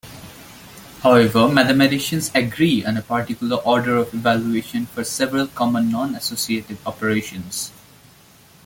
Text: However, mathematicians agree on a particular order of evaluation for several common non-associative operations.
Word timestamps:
However, 1.03 1.47
mathematicians 1.47 2.31
agree 2.33 2.83
on 2.83 2.97
a 2.97 3.03
particular 3.03 3.57
order 3.57 3.97
of 3.97 4.11
evaluation 4.15 4.87
for 4.87 5.03
several 5.03 5.45
common 5.45 5.91
non-associative 5.91 6.79
operations. 6.87 7.71